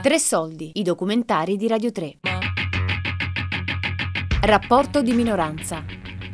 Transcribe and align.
Tre 0.00 0.18
soldi, 0.18 0.70
i 0.74 0.82
documentari 0.82 1.56
di 1.56 1.66
Radio 1.66 1.90
3. 1.90 2.18
Rapporto 4.42 5.02
di 5.02 5.12
minoranza. 5.12 5.84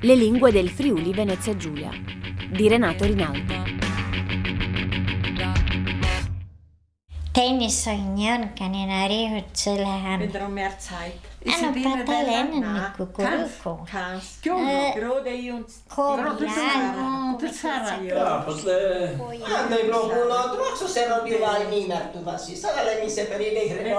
Le 0.01 0.15
lingue 0.15 0.53
del 0.53 0.69
Friuli 0.69 1.13
Venezia 1.13 1.57
Giulia 1.57 1.91
di 2.51 2.69
Renato 2.69 3.05
Rinaldi. 3.05 3.63
Tennis 7.33 7.87
oynayan 7.87 8.53
kaninari 8.55 9.29
hutsulan. 9.29 10.19
Vedrò 10.19 10.47
mer 10.49 10.77
Zeit. 10.79 11.33
Hanno 11.45 11.73
patalenen 11.83 12.73
ni 12.73 12.81
kukuruku. 12.97 13.85
Kans. 13.91 14.39
Eh, 14.45 14.93
Grode 14.95 15.31
är 15.31 15.43
ju 15.43 15.65
Ja, 17.53 18.43
posle... 18.45 19.17
Ja, 19.49 19.67
me 19.69 19.77
je 19.77 19.85
bilo 19.85 20.09
puno 20.09 20.35
otrok, 20.35 20.77
so 20.77 20.89
se 20.89 21.09
robivali 21.09 21.67
minar 21.67 22.03
tu 22.13 22.23
vasi. 22.23 22.57
Sada 22.57 22.83
le 22.83 23.01
mi 23.03 23.11
se 23.11 23.25
peride 23.25 23.61
in 23.61 23.87
E 23.87 23.93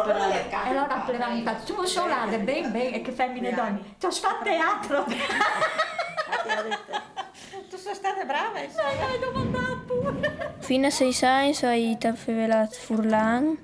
allora 0.70 1.04
plevano 1.06 1.36
intanto, 1.36 1.64
tu 1.66 1.74
vuoi 1.74 1.88
sciolare, 1.88 2.40
ben, 2.40 2.72
ben, 2.72 3.02
che 3.02 3.12
femmine 3.12 3.50
e 3.50 3.54
donne. 3.54 3.80
Ti 4.00 4.06
ho 4.06 4.12
fatto 4.12 4.44
teatro. 4.44 5.06
tu 7.70 7.78
sei 7.78 7.96
stata 7.96 8.24
brava, 8.24 8.60
eh. 8.60 8.66
insomma. 8.66 8.92
No, 8.94 9.06
hai 9.06 9.20
domandato 9.20 9.84
pure. 9.86 10.56
Fino 10.60 10.88
a 10.88 10.90
sei 10.90 11.16
anni 11.22 11.54
sono 11.54 11.72
andata 11.72 12.62
a 12.62 12.68
Furlan. 12.68 13.58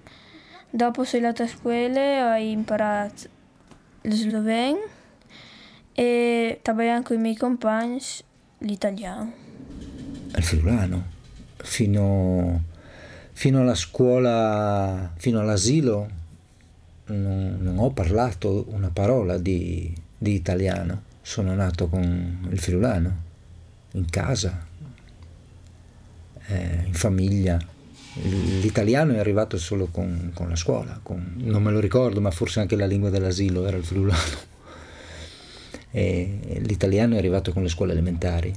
Dopo 0.69 1.03
sono 1.03 1.25
andata 1.25 1.43
a 1.43 1.47
scuola, 1.47 2.33
ho 2.33 2.35
imparato 2.37 3.39
lo 4.03 4.15
sloveno 4.15 4.79
e 5.93 6.59
lavorando 6.63 7.07
con 7.07 7.17
i 7.17 7.19
miei 7.19 7.35
compagni 7.35 8.01
l'italiano 8.59 9.40
al 10.31 10.43
friulano, 10.43 11.05
fino, 11.57 12.63
fino 13.31 13.61
alla 13.61 13.75
scuola, 13.75 15.11
fino 15.17 15.39
all'asilo 15.39 16.19
non, 17.13 17.57
non 17.59 17.77
ho 17.79 17.91
parlato 17.91 18.65
una 18.69 18.89
parola 18.89 19.37
di, 19.37 19.93
di 20.17 20.33
italiano, 20.33 21.03
sono 21.21 21.53
nato 21.53 21.87
con 21.87 22.47
il 22.49 22.59
friulano, 22.59 23.29
in 23.93 24.09
casa, 24.09 24.65
eh, 26.47 26.83
in 26.85 26.93
famiglia. 26.93 27.59
L'italiano 28.13 29.13
è 29.13 29.19
arrivato 29.19 29.57
solo 29.57 29.87
con, 29.87 30.31
con 30.33 30.49
la 30.49 30.55
scuola, 30.55 30.99
con- 31.01 31.35
non 31.37 31.63
me 31.63 31.71
lo 31.71 31.79
ricordo, 31.79 32.19
ma 32.21 32.31
forse 32.31 32.59
anche 32.59 32.75
la 32.75 32.85
lingua 32.85 33.09
dell'asilo 33.09 33.65
era 33.65 33.77
il 33.77 33.83
friulano. 33.83 34.49
E 35.93 36.61
l'italiano 36.61 37.15
è 37.15 37.17
arrivato 37.17 37.51
con 37.51 37.63
le 37.63 37.67
scuole 37.67 37.91
elementari. 37.91 38.53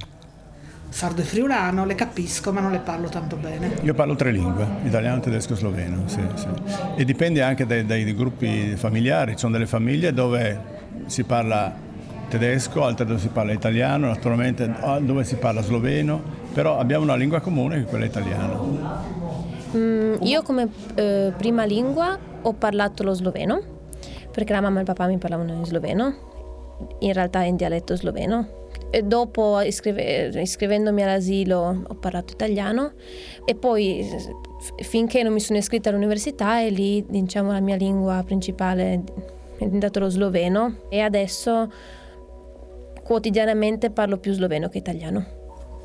Sardo 0.89 1.21
e 1.21 1.23
friulano 1.25 1.85
le 1.85 1.95
capisco 1.95 2.53
ma 2.53 2.61
non 2.61 2.71
le 2.71 2.79
parlo 2.79 3.09
tanto 3.09 3.35
bene. 3.35 3.79
Io 3.81 3.93
parlo 3.93 4.15
tre 4.15 4.31
lingue, 4.31 4.65
italiano, 4.83 5.19
tedesco 5.19 5.53
e 5.53 5.55
sloveno, 5.57 6.07
sì, 6.07 6.21
sì. 6.35 6.47
E 6.95 7.03
dipende 7.03 7.41
anche 7.41 7.65
dai, 7.65 7.85
dai 7.85 8.13
gruppi 8.15 8.75
familiari, 8.75 9.33
ci 9.33 9.39
sono 9.39 9.53
delle 9.53 9.65
famiglie 9.65 10.13
dove 10.13 10.73
si 11.07 11.23
parla 11.23 11.73
tedesco, 12.29 12.83
altre 12.83 13.05
dove 13.05 13.19
si 13.19 13.27
parla 13.27 13.51
italiano, 13.51 14.07
naturalmente 14.07 14.73
ah, 14.79 14.99
dove 14.99 15.23
si 15.23 15.35
parla 15.35 15.61
sloveno, 15.61 16.21
però 16.53 16.79
abbiamo 16.79 17.03
una 17.03 17.15
lingua 17.15 17.39
comune 17.39 17.75
che 17.75 17.81
è 17.81 17.85
quella 17.85 18.05
italiana. 18.05 18.59
Mm, 19.75 20.15
io 20.21 20.41
come 20.41 20.69
eh, 20.95 21.33
prima 21.35 21.65
lingua 21.65 22.17
ho 22.41 22.53
parlato 22.53 23.03
lo 23.03 23.13
sloveno, 23.13 23.61
perché 24.31 24.53
la 24.53 24.61
mamma 24.61 24.77
e 24.77 24.79
il 24.81 24.85
papà 24.85 25.07
mi 25.07 25.17
parlavano 25.17 25.53
in 25.53 25.65
sloveno, 25.65 26.15
in 26.99 27.13
realtà 27.13 27.41
in 27.43 27.55
dialetto 27.55 27.95
sloveno. 27.95 28.63
E 28.89 29.03
dopo 29.03 29.59
iscrive- 29.59 30.29
iscrivendomi 30.41 31.03
all'asilo 31.03 31.83
ho 31.85 31.95
parlato 31.95 32.33
italiano 32.33 32.93
e 33.43 33.55
poi 33.55 34.07
finché 34.83 35.21
non 35.21 35.33
mi 35.33 35.39
sono 35.39 35.57
iscritta 35.59 35.89
all'università 35.89 36.61
e 36.61 36.69
lì 36.69 37.05
diciamo 37.05 37.51
la 37.51 37.59
mia 37.59 37.75
lingua 37.75 38.23
principale 38.25 39.03
è 39.57 39.63
diventato 39.65 39.99
lo 39.99 40.09
sloveno 40.09 40.81
e 40.89 41.01
adesso 41.01 41.69
quotidianamente 43.03 43.91
parlo 43.91 44.17
più 44.17 44.31
sloveno 44.33 44.69
che 44.69 44.77
italiano. 44.77 45.25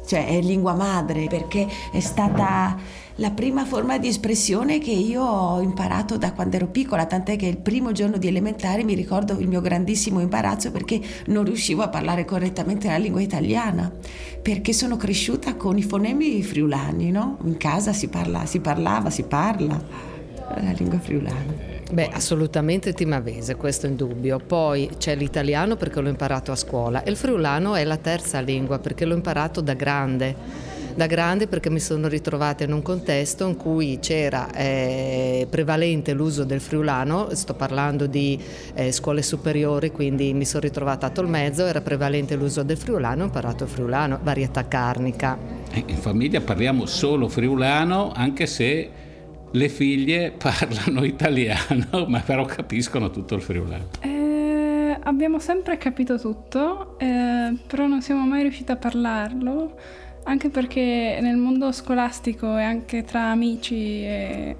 cioè 0.06 0.26
è 0.26 0.40
lingua 0.40 0.74
madre 0.74 1.26
perché 1.26 1.66
è 1.92 2.00
stata 2.00 2.76
la 3.20 3.30
prima 3.30 3.66
forma 3.66 3.98
di 3.98 4.08
espressione 4.08 4.78
che 4.78 4.92
io 4.92 5.22
ho 5.22 5.60
imparato 5.60 6.16
da 6.16 6.32
quando 6.32 6.56
ero 6.56 6.68
piccola, 6.68 7.04
tant'è 7.04 7.36
che 7.36 7.44
il 7.44 7.58
primo 7.58 7.92
giorno 7.92 8.16
di 8.16 8.26
elementare 8.26 8.82
mi 8.82 8.94
ricordo 8.94 9.38
il 9.38 9.46
mio 9.46 9.60
grandissimo 9.60 10.20
imbarazzo 10.20 10.70
perché 10.70 10.98
non 11.26 11.44
riuscivo 11.44 11.82
a 11.82 11.88
parlare 11.88 12.24
correttamente 12.24 12.88
la 12.88 12.96
lingua 12.96 13.20
italiana, 13.20 13.92
perché 14.40 14.72
sono 14.72 14.96
cresciuta 14.96 15.54
con 15.56 15.76
i 15.76 15.82
fonemi 15.82 16.42
friulani, 16.42 17.10
no? 17.10 17.36
In 17.44 17.58
casa 17.58 17.92
si, 17.92 18.08
parla, 18.08 18.46
si 18.46 18.60
parlava, 18.60 19.10
si 19.10 19.24
parla 19.24 19.78
la 20.54 20.72
lingua 20.72 20.98
friulana. 20.98 21.68
Beh, 21.92 22.08
assolutamente 22.10 22.94
timavese, 22.94 23.54
questo 23.56 23.84
è 23.84 23.90
indubbio. 23.90 24.38
Poi 24.38 24.88
c'è 24.96 25.14
l'italiano 25.14 25.76
perché 25.76 26.00
l'ho 26.00 26.08
imparato 26.08 26.52
a 26.52 26.56
scuola 26.56 27.02
e 27.02 27.10
il 27.10 27.16
friulano 27.16 27.74
è 27.74 27.84
la 27.84 27.98
terza 27.98 28.40
lingua 28.40 28.78
perché 28.78 29.04
l'ho 29.04 29.14
imparato 29.14 29.60
da 29.60 29.74
grande. 29.74 30.69
Da 30.94 31.06
grande 31.06 31.46
perché 31.46 31.70
mi 31.70 31.80
sono 31.80 32.08
ritrovata 32.08 32.64
in 32.64 32.72
un 32.72 32.82
contesto 32.82 33.46
in 33.46 33.56
cui 33.56 33.98
c'era 34.00 34.50
eh, 34.52 35.46
prevalente 35.48 36.12
l'uso 36.12 36.44
del 36.44 36.60
friulano, 36.60 37.34
sto 37.34 37.54
parlando 37.54 38.06
di 38.06 38.38
eh, 38.74 38.92
scuole 38.92 39.22
superiori, 39.22 39.90
quindi 39.92 40.34
mi 40.34 40.44
sono 40.44 40.62
ritrovata 40.62 41.06
a 41.06 41.10
Tolmezzo, 41.10 41.64
era 41.64 41.80
prevalente 41.80 42.34
l'uso 42.34 42.62
del 42.62 42.76
friulano, 42.76 43.22
ho 43.22 43.26
imparato 43.26 43.64
il 43.64 43.70
friulano, 43.70 44.18
varietà 44.22 44.68
carnica. 44.68 45.38
Eh, 45.70 45.84
In 45.86 45.96
famiglia 45.96 46.40
parliamo 46.40 46.84
solo 46.86 47.28
friulano, 47.28 48.12
anche 48.14 48.46
se 48.46 48.90
le 49.50 49.68
figlie 49.68 50.32
parlano 50.36 51.04
italiano, 51.04 52.04
ma 52.08 52.20
però 52.20 52.44
capiscono 52.44 53.10
tutto 53.10 53.36
il 53.36 53.42
friulano. 53.42 53.88
Eh, 54.00 54.98
abbiamo 55.02 55.38
sempre 55.38 55.78
capito 55.78 56.18
tutto, 56.18 56.98
eh, 56.98 57.56
però 57.66 57.86
non 57.86 58.02
siamo 58.02 58.26
mai 58.26 58.42
riusciti 58.42 58.70
a 58.70 58.76
parlarlo, 58.76 59.78
anche 60.30 60.48
perché 60.48 61.18
nel 61.20 61.34
mondo 61.36 61.72
scolastico 61.72 62.56
e 62.56 62.62
anche 62.62 63.02
tra 63.02 63.30
amici 63.30 64.04
eh, 64.04 64.56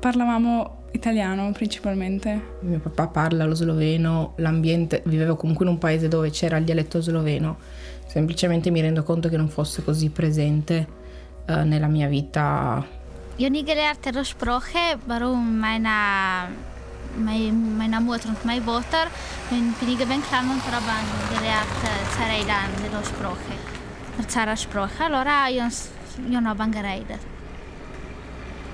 parlavamo 0.00 0.84
italiano 0.92 1.52
principalmente. 1.52 2.56
Mio 2.60 2.78
papà 2.78 3.08
parla 3.08 3.44
lo 3.44 3.54
sloveno, 3.54 4.32
l'ambiente, 4.36 5.02
vivevo 5.04 5.36
comunque 5.36 5.66
in 5.66 5.72
un 5.72 5.78
paese 5.78 6.08
dove 6.08 6.30
c'era 6.30 6.56
il 6.56 6.64
dialetto 6.64 7.02
sloveno, 7.02 7.58
semplicemente 8.06 8.70
mi 8.70 8.80
rendo 8.80 9.02
conto 9.02 9.28
che 9.28 9.36
non 9.36 9.50
fosse 9.50 9.84
cosí 9.84 10.08
presente 10.08 10.86
eh, 11.44 11.64
nella 11.64 11.88
mia 11.88 12.08
vita. 12.08 13.00
Nie 13.36 13.64
gelernt 13.64 14.06
ihre 14.06 14.24
Sprache, 14.24 14.98
warum 15.06 15.58
meine, 15.58 16.48
meine, 17.16 17.50
meine 17.50 18.00
Mutter 18.00 18.28
und 18.28 18.42
meine 18.44 18.62
Vater, 18.62 19.08
wenn 19.50 19.74
bin 19.80 19.88
ich 19.90 20.28
klar 20.28 20.42
non 20.42 20.60
haben 20.62 21.06
gelernt 21.34 21.66
sarei 22.16 22.44
dann 22.46 22.70
della 22.82 23.02
Sprache. 23.02 23.71
Per 24.16 24.28
Zara 24.28 24.54
Sprache, 24.54 25.02
allora 25.02 25.46
io, 25.48 25.66
io 26.28 26.40
non 26.40 26.70
geredet. 26.70 27.20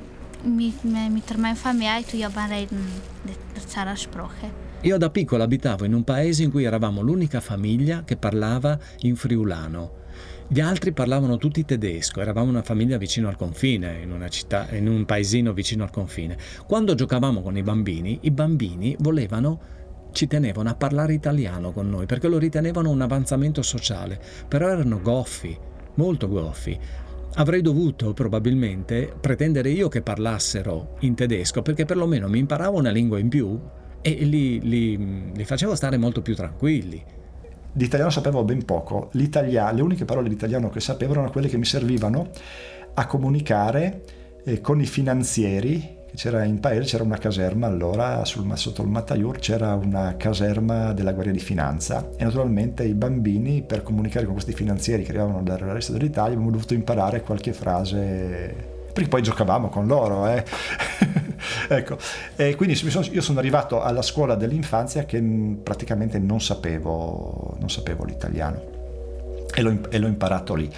mit, 0.42 0.82
mit 0.84 1.36
meiner 1.36 1.56
Familie 1.56 2.04
tu 2.04 2.16
ja 2.16 2.28
reden 2.48 2.86
der 3.24 3.62
Zara 3.66 3.94
Sprache. 3.94 4.62
Io 4.82 4.98
da 4.98 5.08
piccolo 5.08 5.42
abitavo 5.42 5.84
in 5.84 5.94
un 5.94 6.04
paese 6.04 6.42
in 6.42 6.50
cui 6.50 6.64
eravamo 6.64 7.00
l'unica 7.00 7.40
famiglia 7.40 8.02
che 8.04 8.16
parlava 8.16 8.78
in 9.00 9.16
friulano. 9.16 10.02
Gli 10.46 10.60
altri 10.60 10.92
parlavano 10.92 11.38
tutti 11.38 11.64
tedesco, 11.64 12.20
eravamo 12.20 12.50
una 12.50 12.62
famiglia 12.62 12.98
vicino 12.98 13.28
al 13.28 13.36
confine, 13.36 14.00
in 14.02 14.26
città, 14.28 14.68
in 14.72 14.88
un 14.88 15.06
paesino 15.06 15.54
vicino 15.54 15.84
al 15.84 15.90
confine. 15.90 16.36
Quando 16.66 16.94
giocavamo 16.94 17.40
con 17.40 17.56
i 17.56 17.62
bambini, 17.62 18.18
i 18.22 18.30
bambini 18.30 18.94
volevano, 18.98 19.58
ci 20.12 20.26
tenevano 20.26 20.68
a 20.68 20.74
parlare 20.74 21.14
italiano 21.14 21.72
con 21.72 21.88
noi 21.88 22.04
perché 22.04 22.28
lo 22.28 22.38
ritenevano 22.38 22.90
un 22.90 23.00
avanzamento 23.00 23.62
sociale, 23.62 24.20
però 24.46 24.68
erano 24.68 25.00
goffi, 25.00 25.58
molto 25.94 26.28
goffi. 26.28 26.78
Avrei 27.36 27.62
dovuto 27.62 28.12
probabilmente 28.12 29.12
pretendere 29.18 29.70
io 29.70 29.88
che 29.88 30.02
parlassero 30.02 30.96
in 31.00 31.14
tedesco 31.14 31.62
perché 31.62 31.86
perlomeno 31.86 32.28
mi 32.28 32.38
imparavo 32.38 32.78
una 32.78 32.90
lingua 32.90 33.18
in 33.18 33.28
più 33.28 33.58
e 34.02 34.12
li, 34.24 34.60
li, 34.60 35.32
li 35.34 35.44
facevo 35.44 35.74
stare 35.74 35.96
molto 35.96 36.20
più 36.20 36.34
tranquilli. 36.34 37.02
Di 37.76 37.86
italiano 37.86 38.12
sapevo 38.12 38.44
ben 38.44 38.64
poco, 38.64 39.08
le 39.14 39.80
uniche 39.80 40.04
parole 40.04 40.28
di 40.28 40.34
italiano 40.36 40.70
che 40.70 40.78
sapevo 40.78 41.10
erano 41.10 41.32
quelle 41.32 41.48
che 41.48 41.56
mi 41.56 41.64
servivano 41.64 42.28
a 42.94 43.06
comunicare 43.06 44.02
eh, 44.44 44.60
con 44.60 44.80
i 44.80 44.86
finanzieri. 44.86 46.02
C'era 46.14 46.44
in 46.44 46.60
paese 46.60 46.84
c'era 46.84 47.02
una 47.02 47.18
caserma 47.18 47.66
allora 47.66 48.24
sul, 48.24 48.48
sotto 48.56 48.82
il 48.82 48.88
Mattaiur 48.88 49.40
c'era 49.40 49.74
una 49.74 50.14
caserma 50.16 50.92
della 50.92 51.10
Guardia 51.10 51.32
di 51.32 51.40
Finanza 51.40 52.10
e 52.16 52.22
naturalmente 52.22 52.84
i 52.84 52.94
bambini 52.94 53.64
per 53.64 53.82
comunicare 53.82 54.24
con 54.24 54.34
questi 54.34 54.52
finanzieri 54.52 55.02
che 55.02 55.08
arrivavano 55.08 55.42
dal 55.42 55.58
resto 55.58 55.90
dell'Italia 55.90 56.34
abbiamo 56.34 56.52
dovuto 56.52 56.74
imparare 56.74 57.22
qualche 57.22 57.52
frase 57.52 58.73
perché 58.94 59.08
poi 59.08 59.22
giocavamo 59.22 59.68
con 59.68 59.86
loro 59.88 60.26
eh. 60.28 60.44
ecco 61.68 61.98
e 62.36 62.54
quindi 62.54 62.80
io 63.10 63.20
sono 63.20 63.38
arrivato 63.40 63.82
alla 63.82 64.02
scuola 64.02 64.36
dell'infanzia 64.36 65.04
che 65.04 65.20
mh, 65.20 65.60
praticamente 65.64 66.18
non 66.20 66.40
sapevo, 66.40 67.56
non 67.58 67.68
sapevo 67.68 68.04
l'italiano 68.04 68.62
e 69.52 69.62
l'ho, 69.62 69.78
e 69.90 69.98
l'ho 69.98 70.06
imparato 70.06 70.54
lì. 70.54 70.70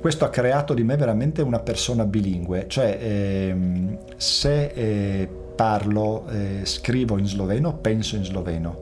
Questo 0.00 0.24
ha 0.24 0.30
creato 0.30 0.74
di 0.74 0.82
me 0.82 0.96
veramente 0.96 1.42
una 1.42 1.60
persona 1.60 2.04
bilingue, 2.04 2.64
cioè 2.66 2.98
ehm, 3.00 3.98
se 4.16 4.64
eh, 4.74 5.28
parlo, 5.54 6.26
eh, 6.28 6.60
scrivo 6.64 7.18
in 7.18 7.26
sloveno, 7.26 7.76
penso 7.76 8.16
in 8.16 8.24
sloveno, 8.24 8.80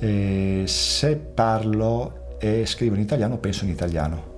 eh, 0.00 0.64
se 0.66 1.16
parlo 1.16 2.36
e 2.40 2.66
scrivo 2.66 2.96
in 2.96 3.02
italiano, 3.02 3.38
penso 3.38 3.64
in 3.64 3.70
italiano. 3.70 4.31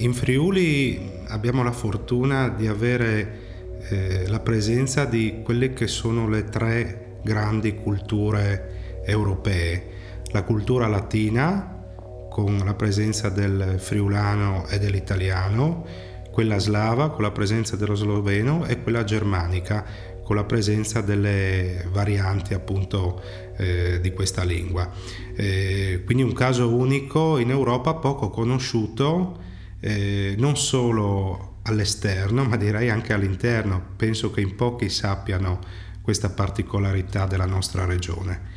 In 0.00 0.14
Friuli 0.14 1.10
abbiamo 1.26 1.64
la 1.64 1.72
fortuna 1.72 2.50
di 2.50 2.68
avere 2.68 3.78
eh, 3.88 4.28
la 4.28 4.38
presenza 4.38 5.04
di 5.04 5.40
quelle 5.42 5.72
che 5.72 5.88
sono 5.88 6.28
le 6.28 6.44
tre 6.44 7.16
grandi 7.24 7.74
culture 7.74 9.02
europee. 9.04 9.86
La 10.30 10.44
cultura 10.44 10.86
latina, 10.86 11.82
con 12.30 12.62
la 12.64 12.74
presenza 12.74 13.28
del 13.28 13.74
friulano 13.78 14.68
e 14.68 14.78
dell'italiano, 14.78 15.84
quella 16.30 16.58
slava 16.58 17.10
con 17.10 17.22
la 17.22 17.32
presenza 17.32 17.74
dello 17.74 17.96
sloveno 17.96 18.66
e 18.66 18.80
quella 18.80 19.02
germanica 19.02 19.84
con 20.22 20.36
la 20.36 20.44
presenza 20.44 21.00
delle 21.00 21.86
varianti 21.90 22.54
appunto 22.54 23.20
eh, 23.56 23.98
di 24.00 24.12
questa 24.12 24.44
lingua. 24.44 24.88
Eh, 25.34 26.02
quindi 26.04 26.22
un 26.22 26.34
caso 26.34 26.72
unico 26.72 27.38
in 27.38 27.50
Europa 27.50 27.94
poco 27.94 28.30
conosciuto 28.30 29.47
eh, 29.80 30.34
non 30.38 30.56
solo 30.56 31.60
all'esterno 31.62 32.44
ma 32.44 32.56
direi 32.56 32.90
anche 32.90 33.12
all'interno. 33.12 33.82
Penso 33.96 34.30
che 34.30 34.40
in 34.40 34.54
pochi 34.54 34.88
sappiano 34.88 35.60
questa 36.02 36.30
particolarità 36.30 37.26
della 37.26 37.46
nostra 37.46 37.84
regione. 37.84 38.56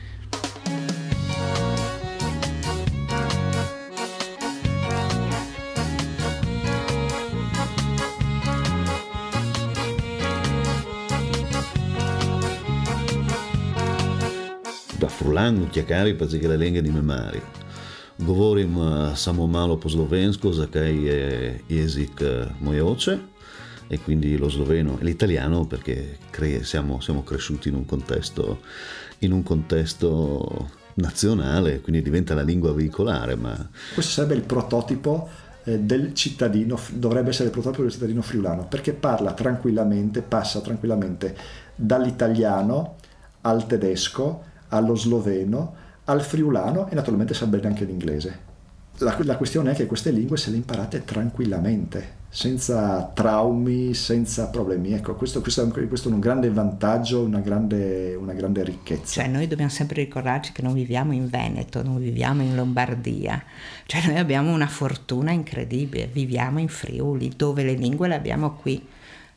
da 15.01 15.07
Frulan 15.07 15.57
utjekari 15.57 16.13
pa 16.13 16.27
zige 16.29 16.56
lenge 16.56 16.79
di 16.83 16.91
memari. 16.91 17.60
Govorim 18.21 18.77
uh, 18.77 19.15
samo 19.15 19.47
malo 19.47 19.77
po 19.77 19.89
slovensko, 19.89 20.51
zakaj 20.53 20.94
je 20.94 21.21
jezik 21.69 22.21
uh, 22.21 22.51
moj 22.62 22.81
oče 22.81 23.18
e 23.89 23.97
quindi 24.00 24.38
lo 24.38 24.50
sloveno 24.50 25.00
e 25.01 25.03
l'italiano 25.03 25.65
perché 25.65 26.18
cre- 26.29 26.63
siamo, 26.63 27.01
siamo, 27.01 27.23
cresciuti 27.23 27.69
in 27.69 27.75
un 27.75 27.85
contesto, 27.85 28.59
in 29.19 29.31
un 29.31 29.41
contesto 29.41 30.69
nazionale, 30.95 31.81
quindi 31.81 32.03
diventa 32.03 32.35
la 32.35 32.44
lingua 32.44 32.73
veicolare. 32.73 33.35
Ma... 33.35 33.57
Questo 33.94 34.12
sarebbe 34.12 34.35
il 34.35 34.44
prototipo 34.44 35.27
eh, 35.63 35.79
del 35.79 36.13
cittadino, 36.13 36.77
dovrebbe 36.94 37.29
essere 37.29 37.45
il 37.45 37.51
prototipo 37.51 37.81
del 37.81 37.91
cittadino 37.91 38.21
friulano, 38.21 38.67
perché 38.67 38.94
parla 38.94 39.33
tranquillamente, 39.33 40.21
passa 40.21 40.62
tranquillamente 40.62 41.35
dall'italiano 41.75 42.97
al 43.41 43.65
tedesco, 43.65 44.44
allo 44.69 44.95
sloveno, 44.95 45.89
al 46.06 46.21
friulano 46.21 46.89
e 46.89 46.95
naturalmente 46.95 47.33
sa 47.33 47.45
bene 47.45 47.68
anche 47.68 47.86
l'inglese. 47.86 48.50
La, 48.98 49.18
la, 49.24 49.38
questione 49.38 49.71
è 49.71 49.75
che 49.75 49.88
queste 49.88 50.12
lingue 50.12 50.38
se 50.38 50.51
le 50.51 50.57
imparate 50.57 51.03
tranquillamente, 51.03 52.19
senza 52.30 53.09
traumi, 53.13 53.95
senza 53.95 54.48
problemi. 54.50 54.94
Ecco, 54.94 55.15
questo, 55.15 55.42
questo, 55.42 55.68
questo 55.68 56.09
è 56.09 56.12
un 56.12 56.19
grande 56.19 56.51
vantaggio, 56.51 57.24
una 57.24 57.39
grande, 57.39 58.13
una 58.13 58.33
grande 58.33 58.63
ricchezza. 58.63 59.21
Cioè 59.21 59.27
noi 59.27 59.48
dobbiamo 59.48 59.71
sempre 59.71 60.03
ricordarci 60.03 60.51
che 60.51 60.62
non 60.62 60.74
viviamo 60.74 61.13
in 61.13 61.27
Veneto, 61.30 61.81
non 61.81 61.98
viviamo 61.98 62.44
in 62.44 62.53
Lombardia, 62.53 63.42
cioè 63.88 64.06
noi 64.06 64.19
abbiamo 64.19 64.53
una 64.53 64.68
fortuna 64.68 65.31
incredibile, 65.31 66.07
viviamo 66.07 66.59
in 66.59 66.68
Friuli, 66.68 67.33
dove 67.36 67.63
le 67.63 67.74
lingue 67.74 68.07
le 68.07 68.15
abbiamo 68.15 68.53
qui. 68.53 68.88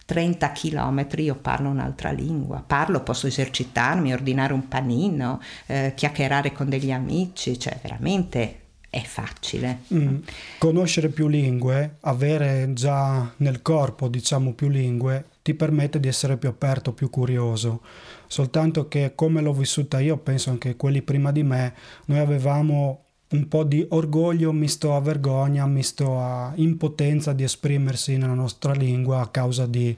30 0.05 0.53
km 0.53 1.07
io 1.17 1.35
parlo 1.35 1.71
un'altra 1.71 2.11
lingua, 2.11 2.63
parlo, 2.67 3.03
posso 3.03 3.27
esercitarmi, 3.27 4.13
ordinare 4.13 4.53
un 4.53 4.69
panino, 4.69 5.41
eh, 5.67 5.93
chiacchierare 5.97 6.53
con 6.53 6.69
degli 6.69 6.93
amici, 6.93 7.59
cioè 7.59 7.79
veramente 7.83 8.61
è 8.95 9.03
facile. 9.03 9.81
Mm. 9.93 10.19
Conoscere 10.59 11.09
più 11.09 11.27
lingue, 11.27 11.97
avere 12.01 12.73
già 12.75 13.33
nel 13.39 13.61
corpo 13.61 14.09
diciamo 14.09 14.53
più 14.53 14.69
lingue, 14.69 15.27
ti 15.43 15.55
permette 15.55 15.99
di 15.99 16.07
essere 16.07 16.37
più 16.37 16.49
aperto, 16.49 16.93
più 16.93 17.11
curioso. 17.11 17.83
Soltanto 18.27 18.87
che 18.87 19.13
come 19.15 19.41
l'ho 19.41 19.53
vissuta 19.53 19.99
io, 19.99 20.17
penso 20.19 20.51
anche 20.51 20.77
quelli 20.77 21.03
prima 21.03 21.33
di 21.33 21.43
me, 21.43 21.75
noi 22.07 22.19
avevamo 22.19 23.04
un 23.35 23.49
po' 23.49 23.65
di 23.65 23.85
orgoglio 23.91 24.53
misto 24.53 24.95
a 24.95 25.01
vergogna, 25.01 25.67
misto 25.67 26.21
a 26.21 26.53
impotenza 26.55 27.33
di 27.33 27.43
esprimersi 27.43 28.17
nella 28.17 28.35
nostra 28.35 28.73
lingua 28.73 29.21
a 29.21 29.29
causa 29.29 29.67
di 29.67 29.97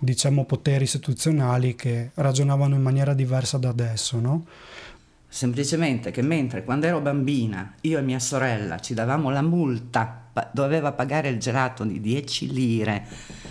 diciamo 0.00 0.44
poteri 0.44 0.84
istituzionali 0.84 1.74
che 1.76 2.10
ragionavano 2.14 2.74
in 2.74 2.82
maniera 2.82 3.14
diversa 3.14 3.58
da 3.58 3.68
adesso, 3.68 4.20
no? 4.20 4.44
Semplicemente 5.30 6.10
che 6.10 6.22
mentre 6.22 6.64
quando 6.64 6.86
ero 6.86 7.00
bambina 7.00 7.74
io 7.82 7.98
e 7.98 8.02
mia 8.02 8.18
sorella 8.18 8.78
ci 8.78 8.94
davamo 8.94 9.30
la 9.30 9.42
multa, 9.42 10.24
doveva 10.52 10.92
pagare 10.92 11.28
il 11.28 11.38
gelato 11.38 11.84
di 11.84 12.00
10 12.00 12.52
lire 12.52 13.06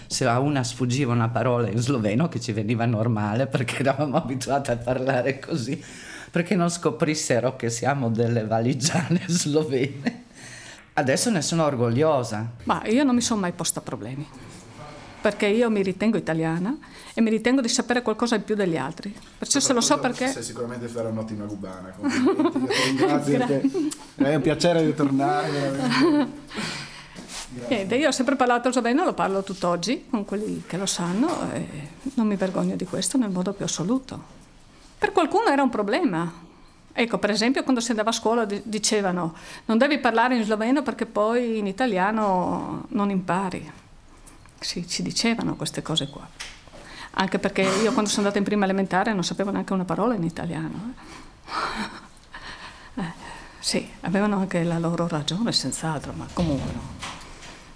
se 0.07 0.25
a 0.25 0.39
una 0.39 0.63
sfuggiva 0.63 1.12
una 1.13 1.30
parola 1.30 1.69
in 1.69 1.77
sloveno 1.77 2.30
che 2.30 2.39
ci 2.39 2.51
veniva 2.51 2.86
normale 2.86 3.48
perché 3.48 3.80
eravamo 3.83 4.18
abituati 4.18 4.71
a 4.71 4.77
parlare 4.77 5.39
così, 5.39 5.81
perché 6.38 6.56
non 6.56 6.69
scoprissero 6.69 7.56
che 7.56 7.72
siamo 7.72 8.12
delle 8.12 8.45
valigiane 8.45 9.22
slovene. 9.25 10.25
Adesso 10.94 11.31
ne 11.31 11.42
sono 11.42 11.63
orgogliosa. 11.63 12.48
Ma 12.66 12.86
io 12.86 13.04
non 13.04 13.16
mi 13.16 13.22
sono 13.22 13.39
mai 13.39 13.54
posta 13.54 13.81
problemi 13.81 14.28
perché 15.19 15.48
io 15.48 15.69
mi 15.72 15.81
ritengo 15.81 16.16
italiana 16.16 16.78
e 17.16 17.22
mi 17.22 17.31
ritengo 17.31 17.60
di 17.60 17.68
sapere 17.68 18.04
qualcosa 18.04 18.36
in 18.36 18.44
più 18.44 18.54
degli 18.54 18.78
altri. 18.78 19.13
Perciò 19.39 19.60
se 19.60 19.74
lo 19.74 19.81
so 19.81 19.98
perché... 19.98 20.28
Sei 20.28 20.44
sicuramente 20.44 20.88
fare 20.88 21.07
un'ottima 21.07 21.45
cubana. 21.45 21.92
Grazie. 22.95 23.62
È 24.16 24.36
un 24.36 24.42
piacere 24.42 24.86
di 24.86 24.94
tornare. 24.94 26.28
Niente, 27.68 27.95
io 27.95 28.10
ho 28.10 28.12
sempre 28.12 28.36
parlato 28.36 28.72
sloveno, 28.72 29.04
lo 29.04 29.13
parlo 29.13 29.42
tutt'oggi 29.42 30.06
con 30.07 30.24
quelli 30.24 30.63
che 30.68 30.78
lo 30.78 30.86
sanno 30.86 31.51
e 31.51 31.68
non 32.13 32.28
mi 32.28 32.36
vergogno 32.36 32.75
di 32.75 32.86
questo 32.86 33.18
nel 33.18 33.31
modo 33.31 33.54
più 33.54 33.66
assoluto. 33.66 34.37
Per 34.97 35.11
qualcuno 35.11 35.47
era 35.47 35.61
un 35.61 35.69
problema. 35.69 36.45
Ecco, 36.91 37.19
per 37.19 37.29
esempio, 37.29 37.62
quando 37.62 37.79
si 37.79 37.91
andava 37.91 38.10
a 38.10 38.13
scuola 38.13 38.45
dicevano 38.45 39.36
non 39.65 39.77
devi 39.77 40.00
parlare 40.00 40.36
in 40.36 40.43
sloveno 40.43 40.81
perché 40.81 41.05
poi 41.05 41.60
in 41.60 41.67
italiano 41.67 42.86
non 42.89 43.12
impari. 43.12 43.72
Sì, 44.60 44.88
ci 44.88 45.03
dicevano 45.03 45.55
queste 45.55 45.83
cose 45.83 46.10
qua. 46.10 46.27
Anche 47.19 47.38
perché 47.38 47.62
io 47.62 47.91
quando 47.93 48.10
sono 48.10 48.22
andata 48.22 48.38
in 48.38 48.43
prima 48.43 48.65
elementare 48.65 49.13
non 49.13 49.24
sapevo 49.24 49.51
neanche 49.51 49.74
una 49.74 49.86
parola 49.86 50.15
in 50.15 50.24
italiano. 50.24 50.93
Eh. 52.95 53.01
Eh, 53.01 53.12
sì, 53.60 53.88
avevano 54.01 54.38
anche 54.38 54.63
la 54.63 54.79
loro 54.79 55.07
ragione, 55.07 55.51
senz'altro, 55.51 56.13
ma 56.13 56.25
comunque 56.33 56.72
no. 56.72 56.81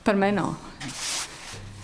Per 0.02 0.16
me 0.16 0.32
no. 0.32 0.71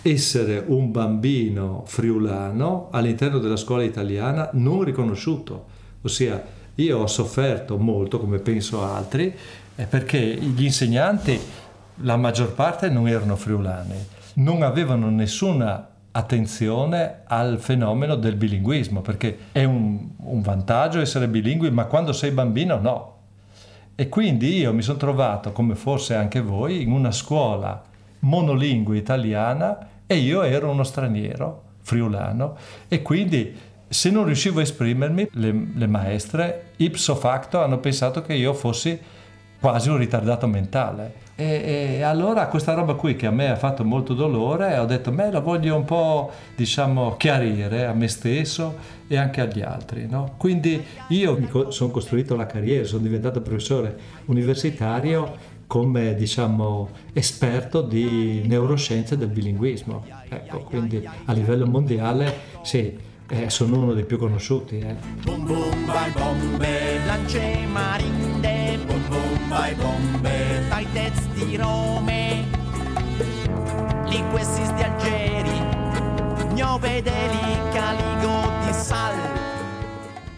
Essere 0.08 0.64
un 0.66 0.92
bambino 0.92 1.84
friulano 1.86 2.88
all'interno 2.92 3.40
della 3.40 3.58
scuola 3.58 3.84
italiana 3.84 4.50
non 4.54 4.84
riconosciuto, 4.84 5.66
ossia 6.02 6.42
io 6.76 7.00
ho 7.00 7.08
sofferto 7.08 7.78
molto, 7.78 8.20
come 8.20 8.40
penso 8.40 8.84
altri, 8.84 9.36
eh, 9.76 9.86
perché 9.86 10.18
gli 10.18 10.64
insegnanti, 10.64 11.38
la 12.02 12.16
maggior 12.16 12.54
parte 12.54 12.90
non 12.90 13.08
erano 13.08 13.36
friulani 13.36 14.16
non 14.38 14.62
avevano 14.62 15.10
nessuna 15.10 15.90
attenzione 16.12 17.22
al 17.26 17.60
fenomeno 17.60 18.16
del 18.16 18.36
bilinguismo, 18.36 19.02
perché 19.02 19.38
è 19.52 19.64
un, 19.64 20.10
un, 20.18 20.42
vantaggio 20.42 21.00
essere 21.00 21.28
bilingui, 21.28 21.72
ma 21.72 21.86
quando 21.86 22.14
sei 22.14 22.32
bambino 22.32 22.78
no. 22.80 23.16
E 23.96 24.10
quindi 24.10 24.58
io 24.58 24.74
mi 24.74 24.82
sono 24.82 24.98
trovato, 24.98 25.52
come 25.52 25.76
forse 25.76 26.16
anche 26.16 26.40
voi, 26.42 26.82
in 26.82 26.92
una 26.92 27.12
scuola 27.12 27.84
monolingue 28.20 28.98
italiana 28.98 29.78
e 30.08 30.16
io 30.16 30.42
ero 30.42 30.70
uno 30.70 30.84
straniero, 30.84 31.64
friulano, 31.82 32.58
e 32.88 33.02
quindi 33.02 33.56
se 33.88 34.10
non 34.10 34.26
riuscivo 34.26 34.60
a 34.60 34.64
esprimermi, 34.64 35.30
le, 35.34 35.68
le 35.76 35.88
maestre 35.88 36.72
ipso 36.78 37.16
facto 37.16 37.62
hanno 37.62 37.80
pensato 37.80 38.22
che 38.22 38.34
io 38.34 38.54
fossi 38.54 39.00
quasi 39.60 39.90
un 39.90 39.98
ritardato 39.98 40.48
mentale 40.48 41.26
e, 41.40 41.98
e, 41.98 42.02
allora 42.02 42.48
questa 42.48 42.74
roba 42.74 42.96
qui 42.96 43.16
che 43.16 43.28
a 43.28 43.32
me 43.32 43.52
ha 43.52 43.56
fatto 43.56 43.84
molto 43.84 44.16
dolore, 44.16 44.76
ho 44.80 44.86
detto, 44.86 45.12
me 45.12 45.30
la 45.30 45.40
voglio 45.40 45.76
un 45.76 45.86
po', 45.86 46.32
diciamo, 46.56 47.16
chiarire 47.16 47.86
a 47.86 47.94
me 47.94 48.08
stesso 48.08 48.76
e 49.08 49.18
anche 49.18 49.42
agli 49.42 49.62
altri. 49.62 50.08
No? 50.08 50.34
Quindi 50.38 50.84
io 51.10 51.38
mi 51.38 51.48
sono 51.70 51.92
costruito 51.92 52.36
la 52.36 52.48
carriera, 52.48 52.86
sono 52.86 53.04
diventato 53.04 53.42
professore 53.42 53.96
universitario 54.26 55.56
come 55.68 56.16
diciamo 56.16 56.90
esperto 57.14 57.82
di 57.82 58.42
neuroscienze 58.48 59.18
del 59.18 59.28
bilinguismo. 59.28 60.06
Ecco, 60.30 60.60
quindi 60.60 61.08
a 61.26 61.32
livello 61.34 61.68
mondiale 61.68 62.34
sì, 62.64 62.98
eh, 63.30 63.50
sono 63.50 63.82
uno 63.82 63.94
dei 63.94 64.06
più 64.06 64.18
conosciuti. 64.18 64.80
Eh. 64.80 64.96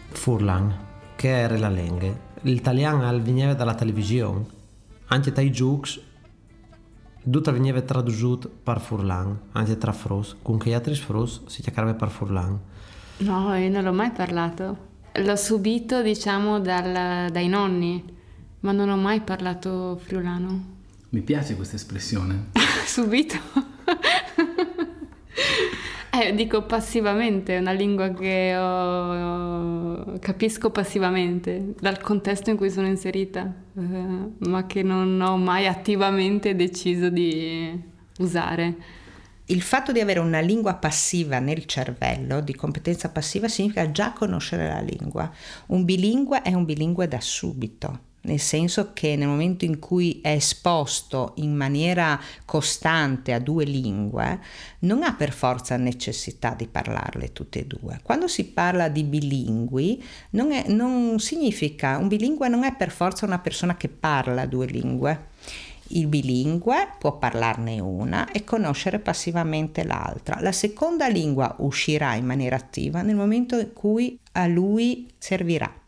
Furlan, 0.09 0.75
che 1.15 1.29
era 1.29 1.57
la 1.57 1.69
lingua. 1.69 2.27
L'italiano 2.41 3.21
veniva 3.21 3.53
dalla 3.53 3.75
televisione, 3.75 4.45
anche 5.09 5.31
dai 5.31 5.51
giochi, 5.51 6.01
tutto 7.29 7.51
veniva 7.51 7.81
tradotto 7.81 8.49
per 8.63 8.79
Furlan, 8.79 9.39
anche 9.51 9.77
tra 9.77 9.91
Fros, 9.91 10.37
con 10.41 10.57
che 10.57 10.73
altri 10.73 10.95
Fros 10.95 11.45
si 11.45 11.61
chiamava 11.61 11.93
per 11.93 12.09
Furlan. 12.09 12.59
No, 13.17 13.55
io 13.55 13.69
non 13.69 13.83
l'ho 13.83 13.93
mai 13.93 14.11
parlato. 14.11 14.87
L'ho 15.13 15.35
subito, 15.35 16.01
diciamo, 16.01 16.59
dal, 16.59 17.29
dai 17.29 17.47
nonni, 17.47 18.03
ma 18.61 18.71
non 18.71 18.89
ho 18.89 18.97
mai 18.97 19.21
parlato 19.21 19.99
friulano. 20.03 20.77
Mi 21.09 21.21
piace 21.21 21.55
questa 21.55 21.75
espressione. 21.75 22.51
subito. 22.85 23.37
Eh, 26.21 26.33
dico 26.33 26.63
passivamente, 26.63 27.55
è 27.55 27.59
una 27.59 27.71
lingua 27.71 28.09
che 28.09 28.55
ho, 28.55 30.17
capisco 30.19 30.69
passivamente 30.69 31.73
dal 31.79 31.99
contesto 31.99 32.49
in 32.49 32.57
cui 32.57 32.69
sono 32.69 32.87
inserita, 32.87 33.53
eh, 33.77 33.81
ma 33.81 34.65
che 34.65 34.83
non 34.83 35.19
ho 35.21 35.37
mai 35.37 35.67
attivamente 35.67 36.55
deciso 36.55 37.09
di 37.09 37.81
usare. 38.19 38.75
Il 39.45 39.61
fatto 39.61 39.91
di 39.91 39.99
avere 39.99 40.19
una 40.19 40.41
lingua 40.41 40.75
passiva 40.75 41.39
nel 41.39 41.65
cervello, 41.65 42.39
di 42.41 42.53
competenza 42.53 43.09
passiva, 43.09 43.47
significa 43.47 43.89
già 43.91 44.13
conoscere 44.13 44.67
la 44.67 44.81
lingua. 44.81 45.31
Un 45.67 45.85
bilingue 45.85 46.43
è 46.43 46.53
un 46.53 46.65
bilingue 46.65 47.07
da 47.07 47.19
subito 47.19 48.07
nel 48.21 48.39
senso 48.39 48.91
che 48.93 49.15
nel 49.15 49.27
momento 49.27 49.65
in 49.65 49.79
cui 49.79 50.19
è 50.21 50.31
esposto 50.31 51.33
in 51.37 51.55
maniera 51.55 52.19
costante 52.45 53.33
a 53.33 53.39
due 53.39 53.63
lingue, 53.63 54.39
non 54.79 55.03
ha 55.03 55.13
per 55.13 55.31
forza 55.31 55.77
necessità 55.77 56.53
di 56.53 56.67
parlarle 56.67 57.31
tutte 57.31 57.59
e 57.59 57.65
due. 57.65 57.99
Quando 58.03 58.27
si 58.27 58.45
parla 58.45 58.89
di 58.89 59.03
bilingui, 59.03 60.03
non, 60.31 60.51
è, 60.51 60.67
non 60.67 61.19
significa, 61.19 61.97
un 61.97 62.07
bilingue 62.07 62.47
non 62.49 62.63
è 62.63 62.75
per 62.75 62.91
forza 62.91 63.25
una 63.25 63.39
persona 63.39 63.77
che 63.77 63.87
parla 63.87 64.45
due 64.45 64.65
lingue. 64.65 65.27
Il 65.91 66.05
bilingue 66.05 66.89
può 66.99 67.17
parlarne 67.17 67.79
una 67.79 68.31
e 68.31 68.43
conoscere 68.43 68.99
passivamente 68.99 69.83
l'altra. 69.83 70.39
La 70.39 70.51
seconda 70.51 71.07
lingua 71.07 71.55
uscirà 71.59 72.13
in 72.13 72.25
maniera 72.25 72.57
attiva 72.57 73.01
nel 73.01 73.15
momento 73.15 73.57
in 73.57 73.73
cui 73.73 74.19
a 74.33 74.45
lui 74.45 75.07
servirà 75.17 75.78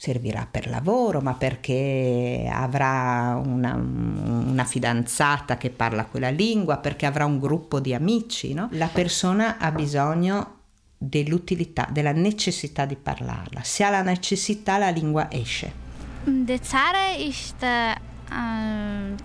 servirà 0.00 0.46
per 0.48 0.68
lavoro, 0.68 1.20
ma 1.20 1.34
perché 1.34 2.48
avrà 2.50 3.42
una, 3.44 3.74
una, 3.74 4.64
fidanzata 4.64 5.56
che 5.56 5.70
parla 5.70 6.04
quella 6.04 6.28
lingua, 6.28 6.76
perché 6.76 7.04
avrà 7.04 7.24
un 7.24 7.40
gruppo 7.40 7.80
di 7.80 7.92
amici. 7.92 8.54
No? 8.54 8.68
La 8.72 8.86
persona 8.86 9.58
ha 9.58 9.72
bisogno 9.72 10.58
dell'utilità, 10.96 11.88
della 11.90 12.12
necessità 12.12 12.84
di 12.84 12.94
parlarla. 12.94 13.62
Se 13.64 13.82
ha 13.82 13.90
la 13.90 14.02
necessità, 14.02 14.78
la 14.78 14.90
lingua 14.90 15.26
esce. 15.32 15.86
De 16.24 16.60
Zare 16.62 17.16
ist 17.18 17.60
äh, 17.62 17.94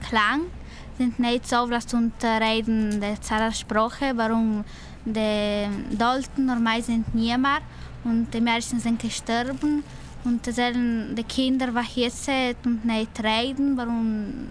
Klang, 0.10 0.50
sind 0.98 1.20
nicht 1.20 1.48
so, 1.48 1.68
dass 1.68 1.94
und 1.94 2.14
reden 2.24 3.00
der 3.00 3.22
Zarer 3.22 3.52
Sprache, 3.52 4.14
warum 4.16 4.64
de 5.06 5.68
Dolten 5.92 6.46
normal 6.46 6.82
sind 6.82 7.14
niemand 7.14 7.62
und 8.04 8.34
die 8.34 8.42
Menschen 8.42 8.80
sind 8.80 9.00
gestorben. 9.00 9.84
Und 10.26 10.58
dann 10.58 11.16
die 11.16 11.24
Kinder, 11.24 11.68
die 11.68 12.02
jetzt 12.02 12.30
und 12.66 12.86
nicht 12.86 13.22
reden, 13.24 13.76
warum 13.76 14.48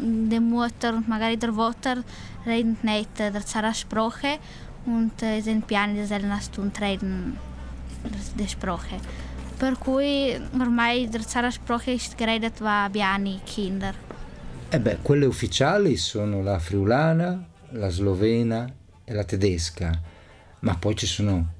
die 0.00 0.40
Mutter 0.40 0.94
und 0.94 1.08
magari 1.08 1.36
der 1.36 1.52
Vater 1.52 2.02
reden 2.44 2.76
nicht 2.82 3.18
der 3.18 3.74
Sprache 3.74 4.38
und 4.86 5.12
sind 5.20 5.66
piani 5.66 5.94
di 5.94 6.06
sollen 6.06 6.40
stund 6.40 6.80
reden 6.80 7.38
die 8.36 8.48
Sprache. 8.48 8.98
Per 9.58 9.76
cui 9.78 10.40
ormai 10.58 11.06
der 11.06 11.50
Sprache 11.52 11.92
ist 11.92 12.18
geredet 12.18 12.60
va 12.60 12.88
piani 12.90 13.40
Kinder. 13.44 13.94
Eh 14.70 14.80
beh, 14.80 14.98
quelle 15.02 15.26
ufficiali 15.26 15.96
sono 15.96 16.42
la 16.42 16.58
friulana, 16.58 17.44
la 17.72 17.90
slovena 17.90 18.66
e 19.04 19.14
la 19.14 19.22
tedesca, 19.22 20.00
ma 20.60 20.74
poi 20.76 20.96
ci 20.96 21.06
sono 21.06 21.52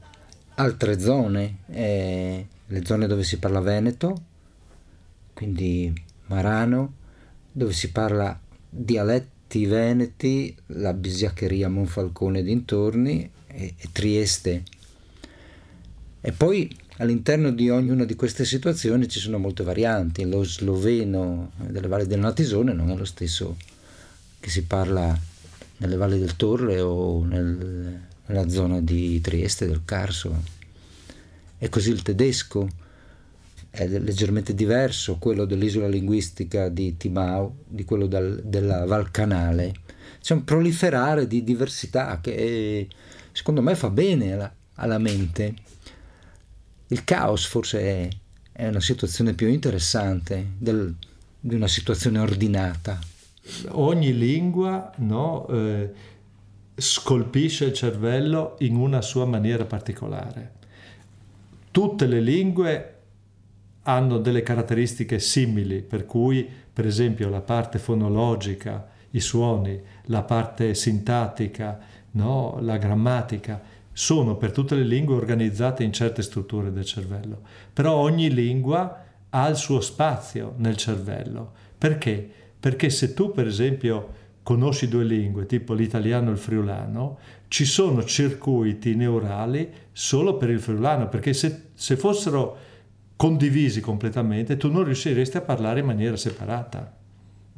altre 0.54 0.98
zone. 0.98 1.58
Eh, 1.68 2.46
le 2.66 2.84
zone 2.84 3.06
dove 3.06 3.22
si 3.22 3.38
parla 3.38 3.60
veneto, 3.60 4.22
quindi 5.34 5.92
Marano, 6.26 6.94
dove 7.52 7.72
si 7.72 7.90
parla 7.90 8.38
dialetti 8.68 9.66
veneti, 9.66 10.56
la 10.66 10.94
bisiaccheria 10.94 11.68
Monfalcone 11.68 12.42
dintorni 12.42 13.30
e, 13.46 13.74
e 13.76 13.88
Trieste. 13.92 14.62
E 16.20 16.32
poi 16.32 16.74
all'interno 16.98 17.50
di 17.50 17.68
ognuna 17.68 18.04
di 18.04 18.14
queste 18.14 18.44
situazioni 18.44 19.08
ci 19.08 19.18
sono 19.18 19.38
molte 19.38 19.62
varianti. 19.62 20.24
Lo 20.24 20.44
sloveno 20.44 21.50
delle 21.56 21.88
valli 21.88 22.06
del 22.06 22.20
Natisone 22.20 22.72
non 22.72 22.90
è 22.90 22.96
lo 22.96 23.04
stesso 23.04 23.56
che 24.40 24.48
si 24.48 24.64
parla 24.64 25.18
nelle 25.78 25.96
valli 25.96 26.18
del 26.18 26.36
Torre 26.36 26.80
o 26.80 27.24
nel, 27.24 28.00
nella 28.26 28.48
zona 28.48 28.80
di 28.80 29.20
Trieste 29.20 29.66
del 29.66 29.82
Carso 29.84 30.60
e 31.58 31.68
così 31.68 31.90
il 31.90 32.02
tedesco 32.02 32.68
è 33.70 33.86
leggermente 33.86 34.54
diverso, 34.54 35.16
quello 35.16 35.46
dell'isola 35.46 35.88
linguistica 35.88 36.68
di 36.68 36.96
Timau, 36.98 37.54
di 37.66 37.84
quello 37.84 38.06
dal, 38.06 38.42
della 38.44 38.84
Val 38.84 39.10
Canale. 39.10 39.72
C'è 40.20 40.34
un 40.34 40.44
proliferare 40.44 41.26
di 41.26 41.42
diversità 41.42 42.20
che 42.20 42.86
secondo 43.32 43.62
me 43.62 43.74
fa 43.74 43.88
bene 43.88 44.32
alla, 44.34 44.54
alla 44.74 44.98
mente. 44.98 45.54
Il 46.88 47.02
caos 47.04 47.46
forse 47.46 47.80
è, 47.80 48.08
è, 48.52 48.68
una 48.68 48.80
situazione 48.80 49.32
più 49.32 49.48
interessante 49.48 50.48
del, 50.58 50.94
di 51.40 51.54
una 51.54 51.68
situazione 51.68 52.18
ordinata. 52.18 52.98
Ogni 53.68 54.16
lingua 54.16 54.92
no, 54.96 55.48
eh, 55.48 55.92
scolpisce 56.82 57.66
il 57.66 57.72
cervello 57.72 58.56
in 58.58 58.76
una 58.76 59.00
sua 59.00 59.24
maniera 59.24 59.64
particolare 59.64 60.60
Tutte 61.72 62.06
le 62.06 62.20
lingue 62.20 62.96
hanno 63.84 64.18
delle 64.18 64.42
caratteristiche 64.42 65.18
simili, 65.18 65.80
per 65.80 66.04
cui 66.04 66.46
per 66.70 66.84
esempio 66.84 67.30
la 67.30 67.40
parte 67.40 67.78
fonologica, 67.78 68.90
i 69.12 69.20
suoni, 69.20 69.80
la 70.04 70.22
parte 70.22 70.74
sintattica, 70.74 71.78
no? 72.10 72.58
la 72.60 72.76
grammatica, 72.76 73.62
sono 73.90 74.36
per 74.36 74.52
tutte 74.52 74.74
le 74.74 74.84
lingue 74.84 75.14
organizzate 75.14 75.82
in 75.82 75.94
certe 75.94 76.20
strutture 76.20 76.70
del 76.70 76.84
cervello. 76.84 77.40
Però 77.72 77.94
ogni 77.94 78.30
lingua 78.30 79.04
ha 79.30 79.48
il 79.48 79.56
suo 79.56 79.80
spazio 79.80 80.52
nel 80.58 80.76
cervello. 80.76 81.52
Perché? 81.78 82.30
Perché 82.60 82.90
se 82.90 83.14
tu 83.14 83.32
per 83.32 83.46
esempio 83.46 84.20
conosci 84.42 84.88
due 84.88 85.04
lingue, 85.04 85.46
tipo 85.46 85.74
l'italiano 85.74 86.30
e 86.30 86.32
il 86.32 86.38
friulano, 86.38 87.18
ci 87.48 87.64
sono 87.64 88.04
circuiti 88.04 88.94
neurali 88.94 89.68
solo 89.92 90.36
per 90.36 90.50
il 90.50 90.60
friulano, 90.60 91.08
perché 91.08 91.32
se, 91.32 91.68
se 91.74 91.96
fossero 91.96 92.56
condivisi 93.16 93.80
completamente 93.80 94.56
tu 94.56 94.70
non 94.70 94.84
riusciresti 94.84 95.36
a 95.36 95.42
parlare 95.42 95.80
in 95.80 95.86
maniera 95.86 96.16
separata. 96.16 96.92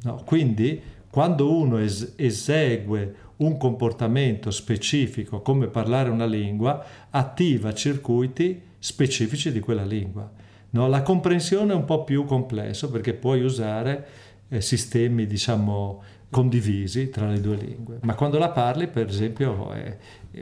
No? 0.03 0.21
Quindi 0.23 0.79
quando 1.09 1.57
uno 1.57 1.77
es- 1.79 2.13
esegue 2.17 3.15
un 3.37 3.57
comportamento 3.57 4.51
specifico 4.51 5.41
come 5.41 5.67
parlare 5.67 6.09
una 6.09 6.25
lingua, 6.25 6.83
attiva 7.09 7.73
circuiti 7.73 8.61
specifici 8.77 9.51
di 9.51 9.59
quella 9.59 9.83
lingua. 9.83 10.29
No? 10.71 10.87
La 10.87 11.01
comprensione 11.01 11.73
è 11.73 11.75
un 11.75 11.85
po' 11.85 12.03
più 12.03 12.25
complesso 12.25 12.89
perché 12.91 13.13
puoi 13.13 13.41
usare 13.41 14.07
eh, 14.49 14.61
sistemi, 14.61 15.25
diciamo, 15.25 16.03
condivisi 16.29 17.09
tra 17.09 17.27
le 17.27 17.39
due 17.39 17.55
lingue. 17.55 17.99
Ma 18.01 18.15
quando 18.15 18.37
la 18.37 18.49
parli, 18.49 18.87
per 18.87 19.07
esempio, 19.07 19.71
è, 19.71 19.97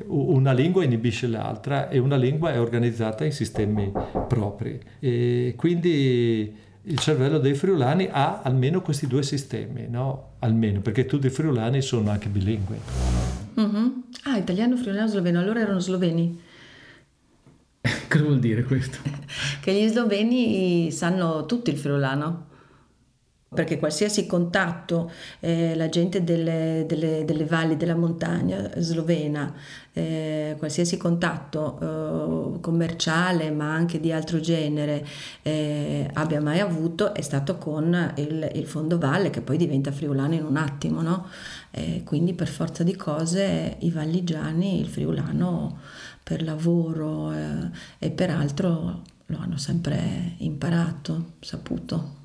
una 0.07 0.51
lingua 0.51 0.83
inibisce 0.83 1.27
l'altra 1.27 1.89
e 1.89 1.99
una 1.99 2.15
lingua 2.15 2.51
è 2.51 2.59
organizzata 2.59 3.25
in 3.25 3.31
sistemi 3.31 3.91
propri. 4.27 4.79
E 4.99 5.53
quindi 5.55 6.55
il 6.85 6.97
cervello 6.97 7.37
dei 7.37 7.53
friulani 7.53 8.09
ha 8.11 8.41
almeno 8.41 8.81
questi 8.81 9.07
due 9.07 9.23
sistemi, 9.23 9.87
no? 9.87 10.31
Almeno, 10.39 10.81
perché 10.81 11.05
tutti 11.05 11.27
i 11.27 11.29
friulani 11.29 11.81
sono 11.81 12.09
anche 12.09 12.27
bilingui. 12.27 12.77
Mm-hmm. 13.59 13.87
Ah, 14.23 14.37
italiano, 14.37 14.75
friulano, 14.75 15.07
sloveno, 15.07 15.39
allora 15.39 15.61
erano 15.61 15.79
sloveni. 15.79 16.41
Cosa 18.09 18.23
vuol 18.23 18.39
dire 18.39 18.63
questo? 18.63 18.97
che 19.61 19.73
gli 19.73 19.87
sloveni 19.87 20.91
sanno 20.91 21.45
tutto 21.45 21.69
il 21.69 21.77
friulano. 21.77 22.51
Perché 23.53 23.79
qualsiasi 23.79 24.25
contatto, 24.25 25.11
eh, 25.39 25.75
la 25.75 25.89
gente 25.89 26.23
delle, 26.23 26.85
delle, 26.87 27.23
delle, 27.25 27.45
valli 27.45 27.77
della 27.77 27.95
montagna 27.95 28.69
slovena, 28.77 29.53
eh, 29.93 30.55
qualsiasi 30.57 30.97
contatto 30.97 32.55
eh, 32.55 32.59
commerciale 32.59 33.51
ma 33.51 33.73
anche 33.73 33.99
di 33.99 34.11
altro 34.11 34.39
genere 34.39 35.05
eh, 35.43 36.09
abbia 36.13 36.41
mai 36.41 36.59
avuto 36.59 37.13
è 37.13 37.21
stato 37.21 37.57
con 37.57 38.13
il, 38.15 38.51
il 38.55 38.65
fondo 38.65 38.97
valle 38.97 39.29
che 39.29 39.41
poi 39.41 39.57
diventa 39.57 39.91
friulano 39.91 40.33
in 40.33 40.43
un 40.43 40.57
attimo, 40.57 41.01
no? 41.01 41.27
quindi 42.03 42.33
per 42.33 42.47
forza 42.47 42.83
di 42.83 42.95
cose 42.95 43.77
i 43.79 43.89
valligiani, 43.89 44.79
il 44.79 44.87
friulano 44.87 45.79
per 46.23 46.41
lavoro 46.41 47.33
eh, 47.33 47.69
e 47.99 48.09
per 48.11 48.29
altro 48.29 49.01
lo 49.27 49.37
hanno 49.37 49.57
sempre 49.57 50.35
imparato, 50.37 51.33
saputo. 51.39 52.21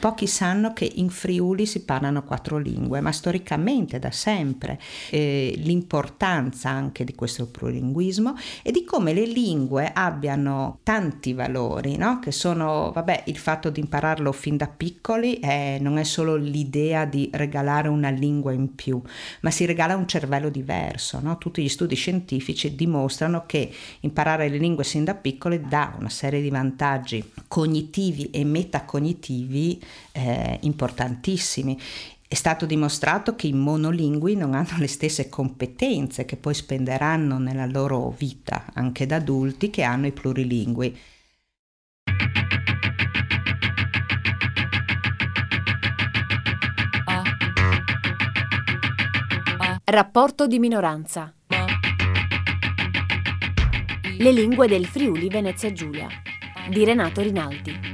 Pochi 0.00 0.26
sanno 0.26 0.72
che 0.72 0.90
in 0.96 1.10
Friuli 1.10 1.66
si 1.66 1.84
parlano 1.84 2.22
quattro 2.24 2.58
lingue, 2.58 3.00
ma 3.00 3.12
storicamente 3.12 3.98
da 3.98 4.10
sempre 4.10 4.78
eh, 5.10 5.54
l'importanza 5.58 6.70
anche 6.70 7.04
di 7.04 7.14
questo 7.14 7.46
plurilinguismo 7.46 8.34
e 8.62 8.70
di 8.70 8.84
come 8.84 9.12
le 9.12 9.26
lingue 9.26 9.90
abbiano 9.92 10.78
tanti 10.82 11.32
valori, 11.32 11.96
no? 11.96 12.18
che 12.18 12.32
sono, 12.32 12.92
vabbè, 12.92 13.24
il 13.26 13.36
fatto 13.36 13.70
di 13.70 13.80
impararlo 13.80 14.32
fin 14.32 14.56
da 14.56 14.68
piccoli 14.68 15.38
eh, 15.40 15.78
non 15.80 15.98
è 15.98 16.04
solo 16.04 16.36
l'idea 16.36 17.04
di 17.04 17.30
regalare 17.32 17.88
una 17.88 18.10
lingua 18.10 18.52
in 18.52 18.74
più, 18.74 19.00
ma 19.40 19.50
si 19.50 19.64
regala 19.64 19.96
un 19.96 20.06
cervello 20.06 20.48
diverso. 20.48 21.20
No? 21.22 21.38
Tutti 21.38 21.62
gli 21.62 21.68
studi 21.68 21.94
scientifici 21.94 22.74
dimostrano 22.74 23.44
che 23.46 23.70
imparare 24.00 24.48
le 24.48 24.58
lingue 24.58 24.84
sin 24.84 25.04
da 25.04 25.14
piccoli 25.14 25.62
dà 25.66 25.94
una 25.98 26.10
serie 26.10 26.40
di 26.40 26.50
vantaggi 26.50 27.32
cognitivi 27.48 28.30
e 28.30 28.44
metacognitivi 28.44 29.73
eh, 30.12 30.58
importantissimi. 30.62 31.78
È 32.26 32.34
stato 32.34 32.66
dimostrato 32.66 33.36
che 33.36 33.46
i 33.46 33.52
monolingui 33.52 34.34
non 34.34 34.54
hanno 34.54 34.78
le 34.78 34.88
stesse 34.88 35.28
competenze 35.28 36.24
che 36.24 36.36
poi 36.36 36.54
spenderanno 36.54 37.38
nella 37.38 37.66
loro 37.66 38.12
vita, 38.16 38.64
anche 38.74 39.06
da 39.06 39.16
adulti, 39.16 39.70
che 39.70 39.82
hanno 39.82 40.06
i 40.06 40.12
plurilingui. 40.12 40.98
Rapporto 49.84 50.46
di 50.46 50.58
minoranza. 50.58 51.32
Le 54.18 54.32
lingue 54.32 54.66
del 54.66 54.86
Friuli 54.86 55.28
Venezia 55.28 55.70
Giulia 55.72 56.08
di 56.68 56.84
Renato 56.84 57.20
Rinaldi. 57.20 57.93